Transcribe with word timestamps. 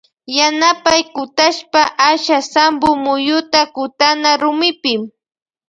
Yanapay 0.37 1.01
kutashpa 1.15 1.81
asha 2.09 2.37
sampo 2.53 2.87
muyuta 3.03 3.61
kutana 3.75 4.29
rumipi. 4.41 4.93